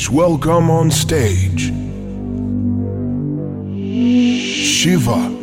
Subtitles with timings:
[0.00, 1.64] Please welcome on stage
[4.64, 5.39] Shiva.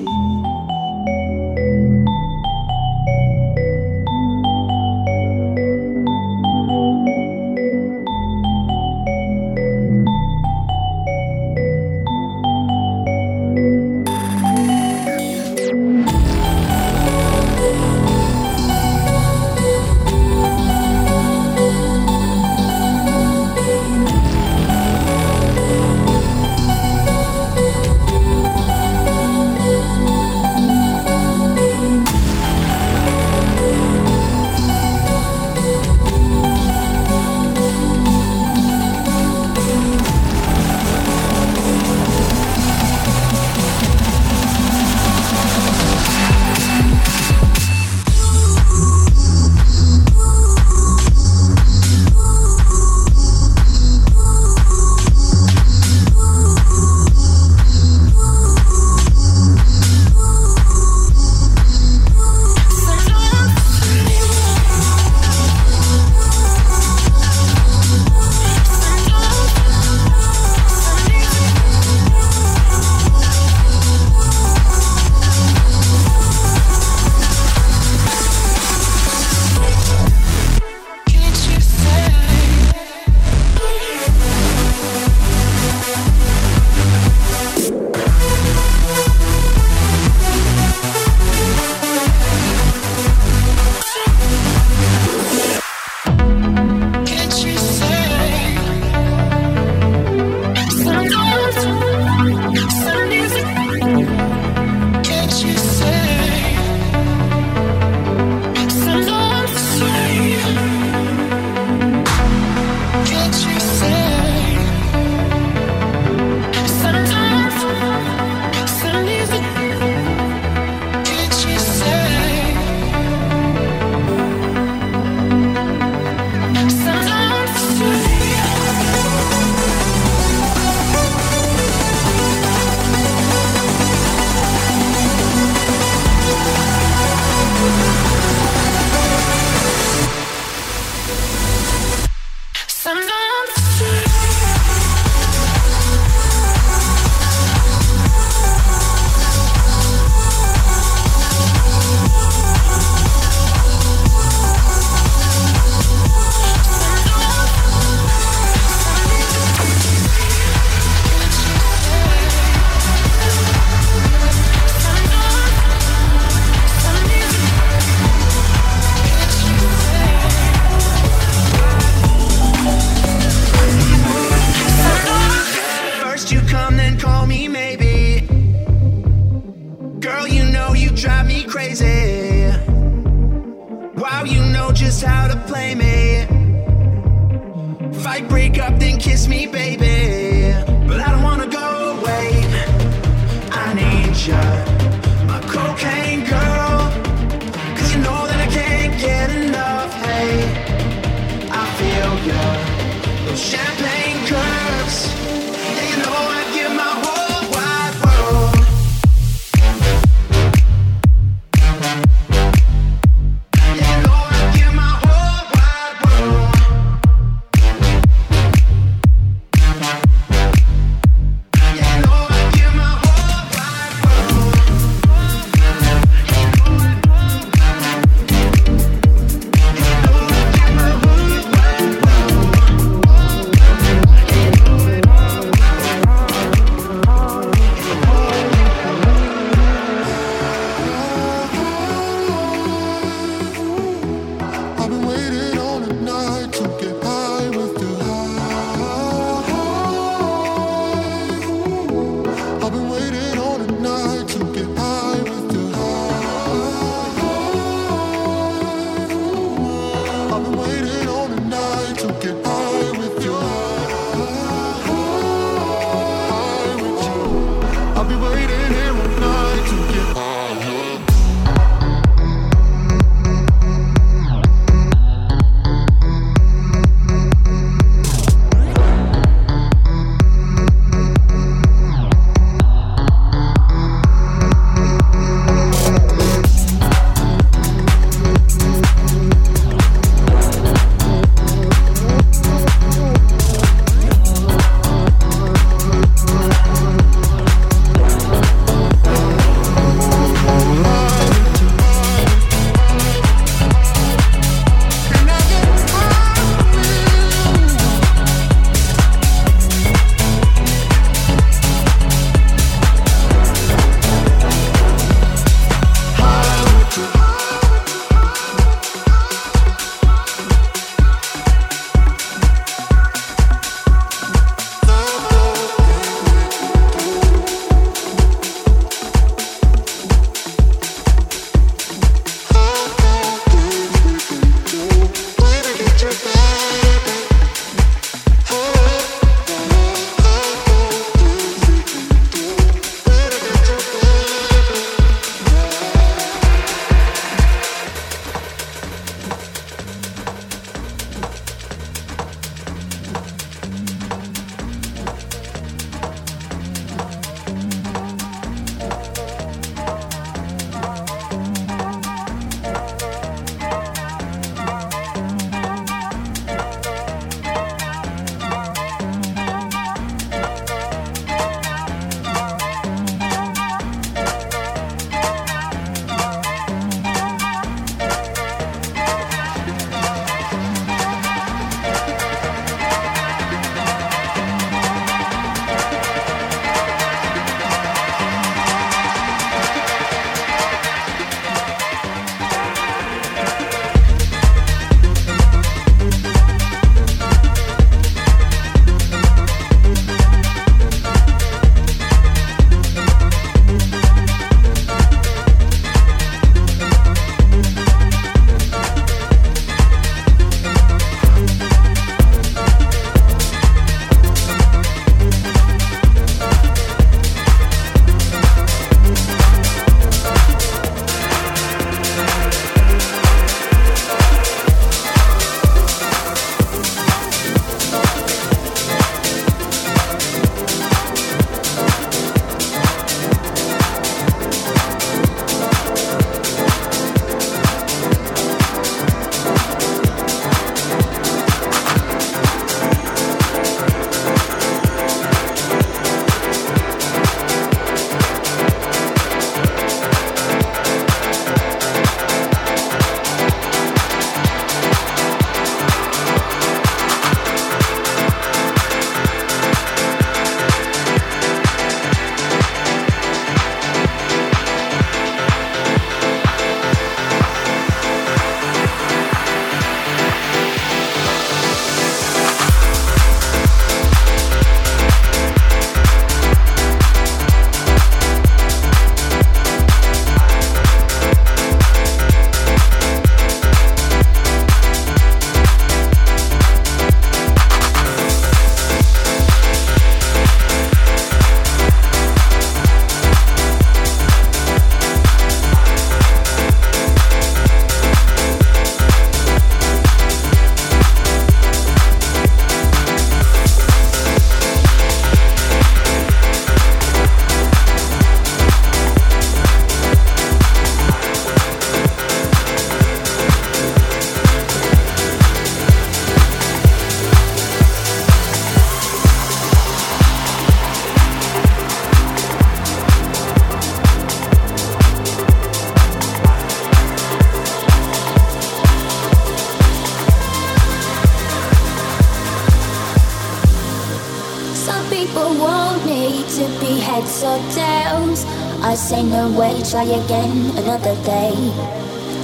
[539.89, 541.55] try again another day.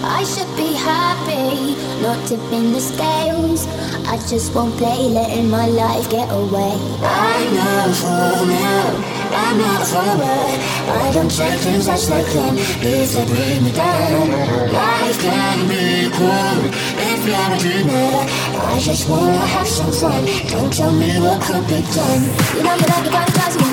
[0.01, 3.67] I should be happy, not tipping the scales.
[4.07, 6.75] I just won't play, letting my life get away.
[7.03, 9.23] I'm not for now.
[9.35, 10.39] I'm not forever.
[11.03, 14.29] I don't take things as they come it's a bring me down.
[14.71, 16.59] Life can be cool
[17.12, 18.23] if you're a dreamer.
[18.71, 20.23] I just wanna have some fun.
[20.47, 22.23] Don't tell me what could be done.
[22.55, 23.73] You know that I can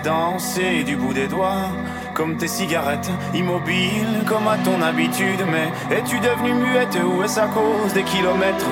[0.00, 1.70] danser du bout des doigts,
[2.14, 5.44] comme tes cigarettes, immobile comme à ton habitude.
[5.50, 8.66] Mais es-tu devenue muette ou est-ce à cause des kilomètres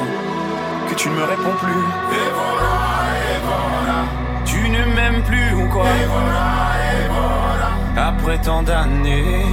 [0.88, 1.84] que tu ne me réponds plus?
[2.16, 4.04] Et voilà.
[4.44, 5.84] Tu ne m'aimes plus ou quoi?
[5.84, 8.08] Et voilà.
[8.08, 9.46] Après tant d'années.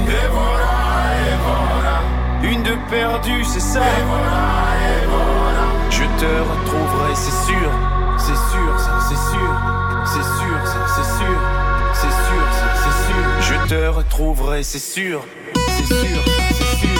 [2.44, 3.82] Une de perdue, c'est ça?
[4.08, 4.48] Voilà.
[5.90, 7.16] Je te retrouverai.
[7.16, 7.72] C'est sûr,
[14.64, 15.24] c'est sûr.
[15.70, 16.97] C'est sûr, c'est sûr.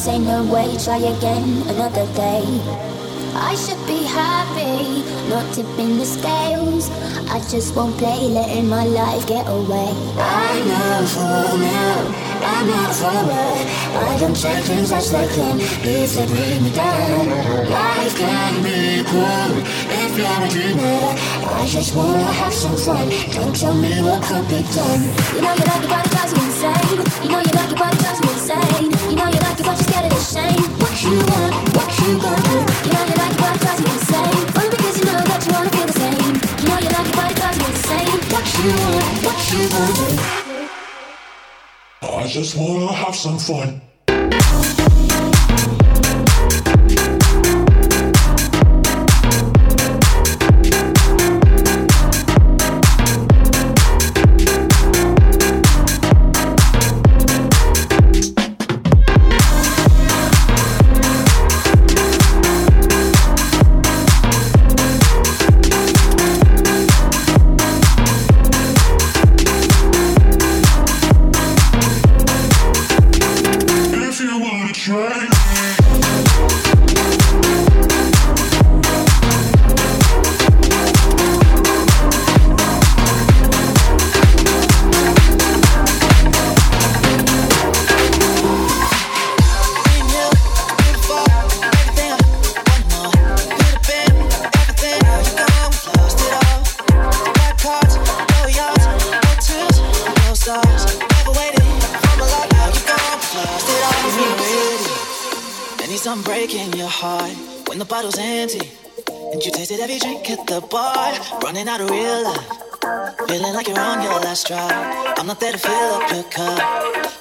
[0.00, 2.42] Say no way, try again another day.
[3.34, 6.88] I should be happy, not tipping the scales.
[7.28, 9.92] I just won't play, letting my life get away.
[10.16, 10.56] I
[11.04, 13.66] for now, I'm not forward.
[13.92, 17.28] I don't take things as they come, if they bring me down.
[17.68, 19.52] Life can be cool
[20.00, 21.00] if you're a dreamer.
[21.44, 23.08] I just wanna have some fun.
[23.32, 25.02] Don't tell me what could be done.
[25.34, 26.98] You know you like your body drives you insane.
[27.22, 28.88] You know you like your body drives you insane.
[29.10, 30.62] You know you like but you're scared of the shame.
[30.80, 32.56] What you want, what you gonna do?
[32.88, 34.40] You know you like your body drives you insane.
[34.56, 36.34] Only because you know that you wanna feel the same.
[36.60, 38.16] You know you like your body drives you insane.
[38.32, 40.49] What you want, what you gonna do?
[42.20, 43.80] I just wanna have some fun.
[111.50, 113.26] Running out of real love.
[113.26, 114.70] Feeling like you're on your last drop.
[115.18, 116.60] I'm not there to fill up your cup.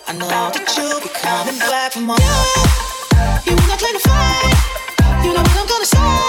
[0.07, 2.15] I know that you'll be coming back for more.
[3.47, 5.25] You, wanna play the fight?
[5.25, 6.28] You know what I'm gonna say.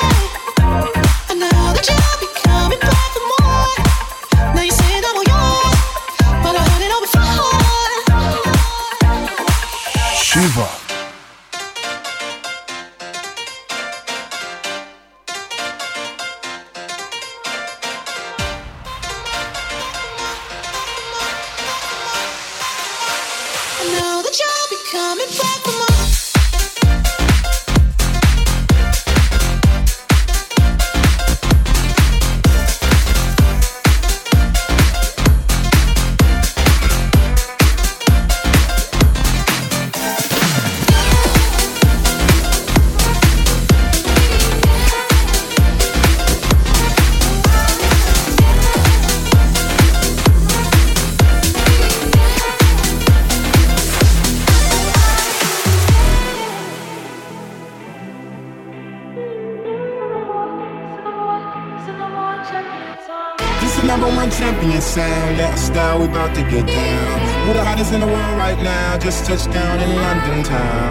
[65.71, 67.47] Style, we about to get down.
[67.47, 70.91] We're the hottest in the world right now, just touched down in London town.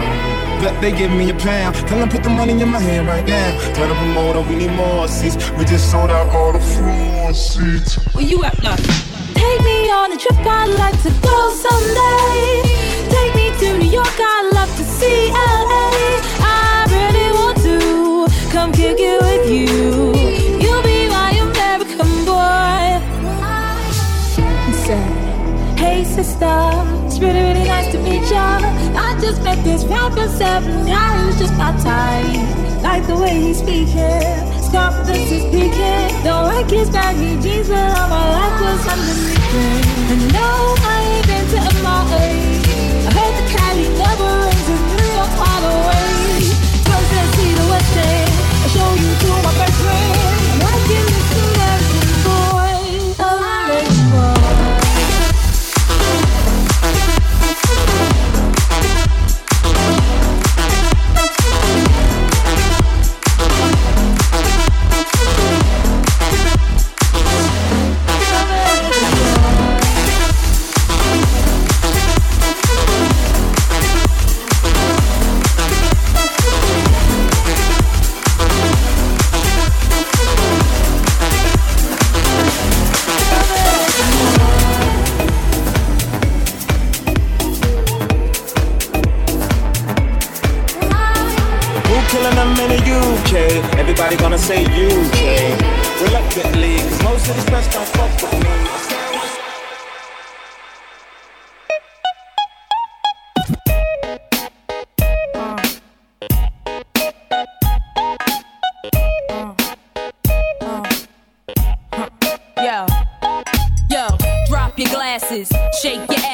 [0.60, 3.26] Bet they give me a pound, tell them put the money in my hand right
[3.26, 3.48] now.
[3.74, 7.96] Tell the promoter we need more seats, we just sold out all the floor seats.
[8.14, 8.76] Where you at now?
[9.40, 12.62] Take me on a trip, I'd like to go someday.
[13.14, 16.39] Take me to New York, I'd love to see LA.
[26.24, 26.60] Sister.
[27.06, 28.60] It's really, really nice to meet ya.
[29.06, 32.44] I just met this rapper seven years, just my time.
[32.82, 34.20] Like the way he's speaking,
[34.56, 36.08] his confidence is peaking.
[36.24, 39.86] Don't like his baggy jeans, but all my life was underneath it.
[40.12, 40.50] And no,
[40.92, 42.24] I ain't been to MIA.
[43.08, 43.86] I heard the Cali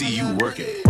[0.00, 0.89] See you work it.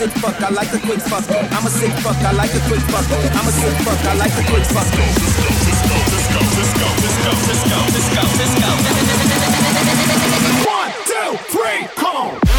[0.00, 1.28] sick fuck, I like a quick fuck.
[1.28, 3.04] I'm a sick fuck, I like a quick fuck.
[3.36, 4.88] I'm a sick fuck, I like a quick fuck.
[4.88, 8.70] Let's go, let's go, let's go, let's go, let's go, let's go, let's go.
[10.72, 12.49] One, two, three, come on.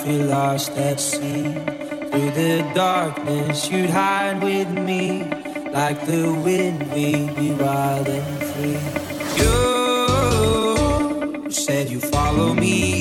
[0.00, 1.42] feel lost at sea.
[2.10, 5.24] Through the darkness, you'd hide with me.
[5.72, 8.78] Like the wind, we'd be wild and free.
[9.40, 9.52] You
[11.50, 12.91] said you follow me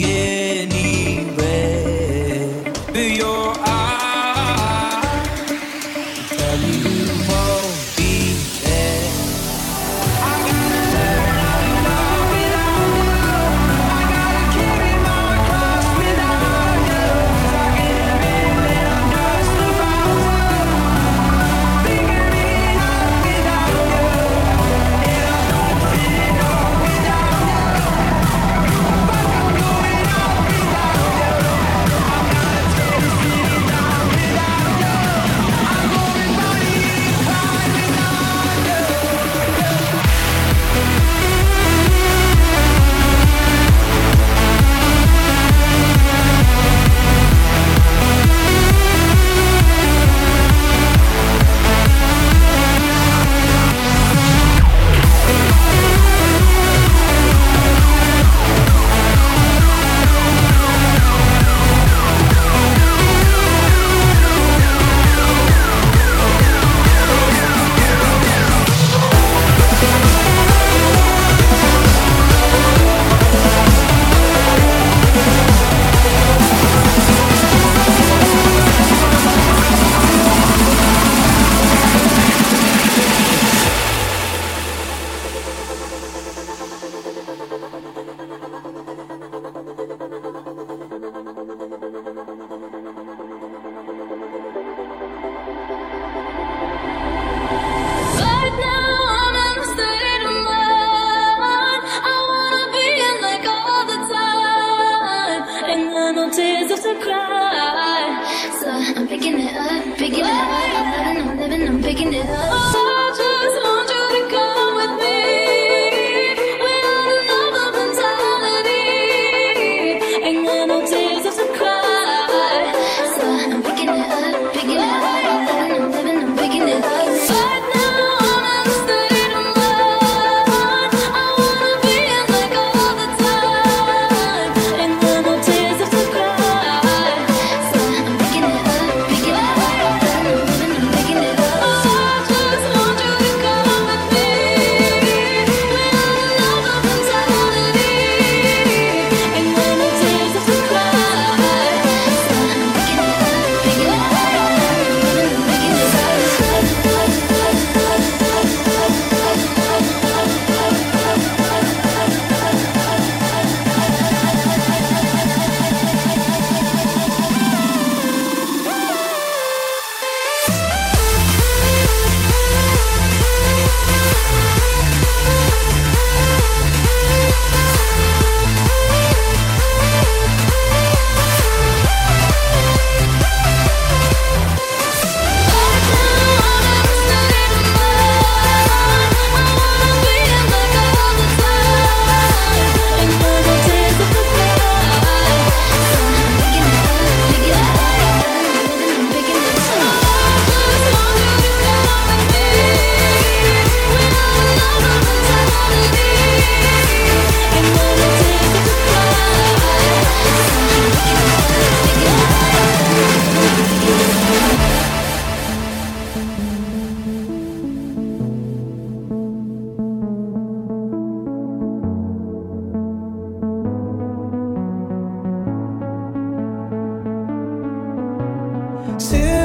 [229.02, 229.41] See.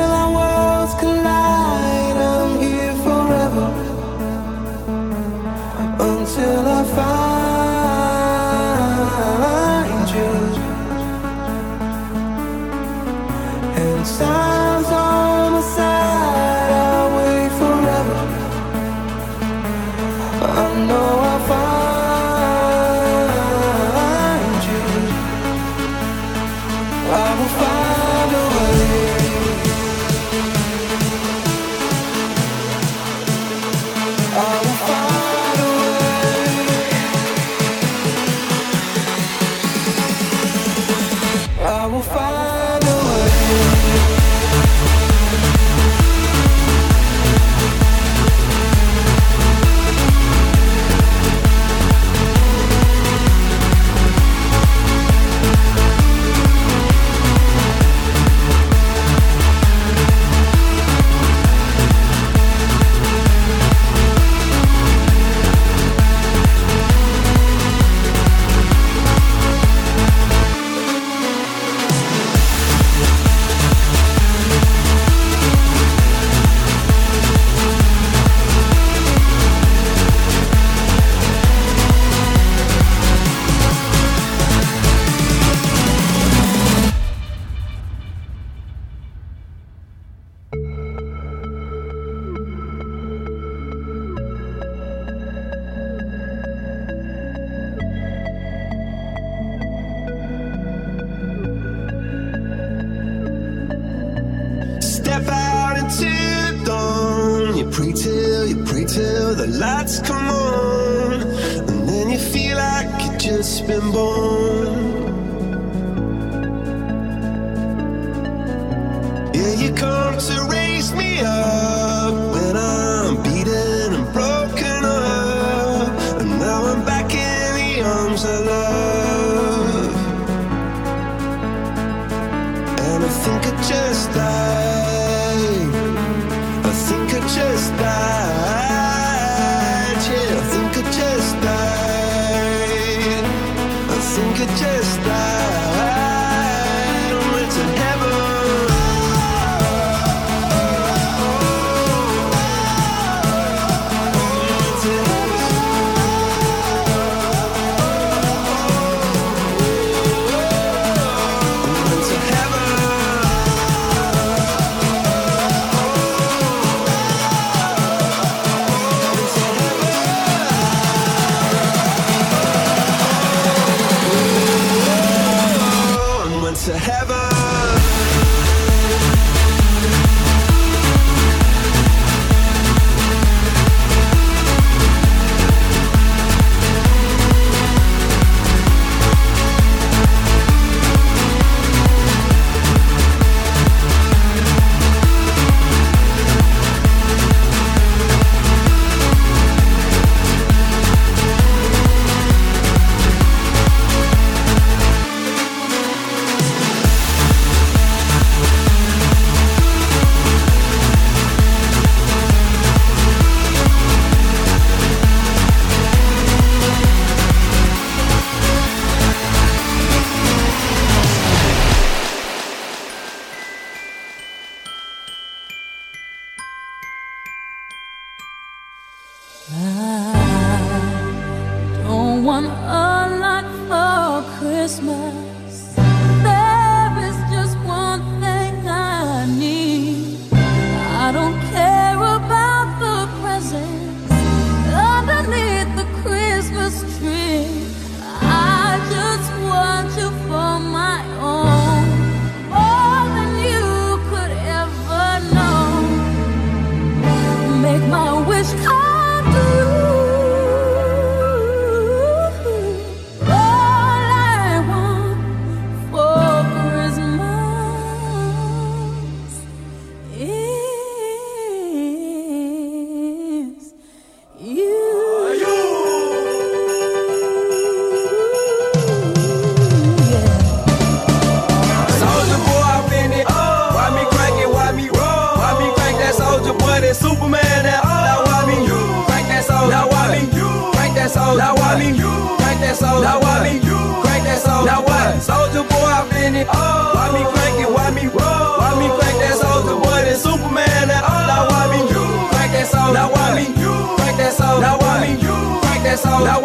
[302.97, 303.45] Now why me?
[303.61, 303.75] You.
[303.99, 304.59] Break that soul.
[304.59, 305.21] Now why me?
[305.21, 305.61] You.
[305.61, 306.25] Break that soul.
[306.25, 306.41] Now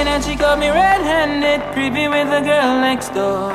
[0.00, 3.52] in and she caught me red-handed Creeping with the girl next door.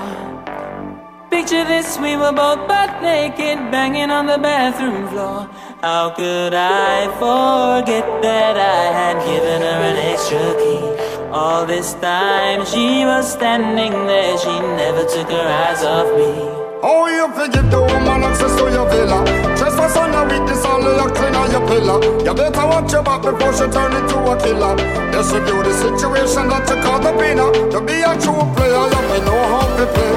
[1.30, 5.50] Picture this, we were both butt naked Banging on the bathroom floor.
[5.82, 10.84] How could I forget that I had given her an extra key?
[11.32, 16.65] All this time she was standing there She never took her eyes off me.
[16.84, 19.24] Oh, you forgive the woman access to your villa.
[19.56, 22.00] Just Trespass on her weakness, all your clean on your pillar.
[22.24, 24.76] You better watch your back before she turn into a killer.
[25.14, 27.50] Yes, you do the situation that you call the winner.
[27.72, 30.14] To be a true player, you have to know how to play.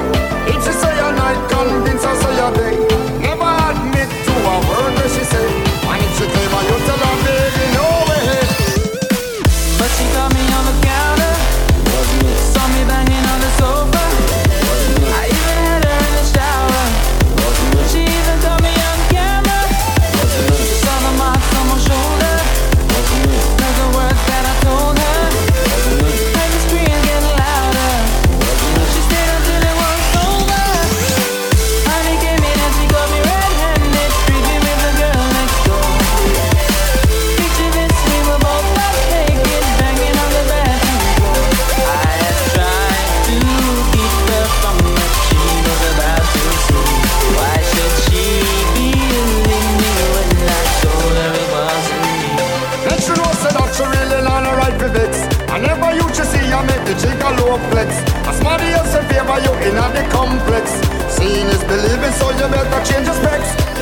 [0.51, 2.28] If you say a night, convince us.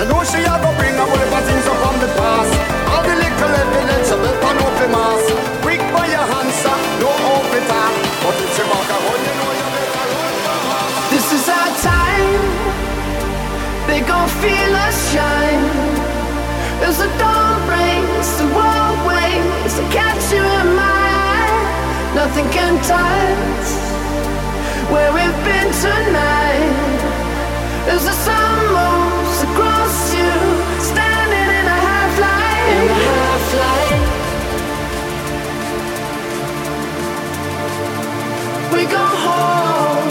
[0.08, 1.10] Know she a go bring of
[1.48, 2.54] things up from the past.
[2.92, 4.54] All the little evidence for
[4.92, 5.24] mass.
[5.64, 6.26] Quick by your
[7.04, 7.12] no
[7.70, 7.94] up.
[8.24, 10.90] But you know you better run.
[11.14, 12.42] This is our time.
[13.88, 15.66] They gon' feel us shine.
[16.88, 22.16] As the dawn breaks, the world waits to catch you in my eye.
[22.16, 23.68] Nothing can touch
[24.92, 27.00] where we've been tonight.
[27.94, 29.77] As the sun moves across
[38.74, 40.08] We go home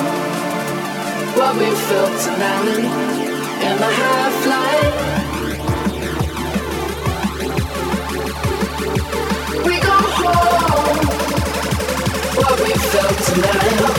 [1.36, 2.68] what we felt tonight
[3.66, 4.92] in the half light.
[9.66, 10.98] We go home
[12.36, 13.95] what we felt tonight.